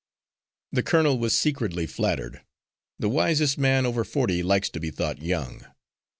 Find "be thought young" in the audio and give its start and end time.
4.79-5.63